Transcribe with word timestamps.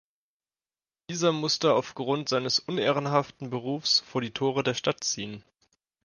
Dieser 1.11 1.31
musste 1.31 1.75
auf 1.75 1.93
Grund 1.93 2.27
seines 2.27 2.57
unehrenhaften 2.57 3.51
Berufes 3.51 3.99
vor 3.99 4.19
die 4.21 4.33
Tore 4.33 4.63
der 4.63 4.73
Stadt 4.73 5.03
ziehen. 5.03 5.43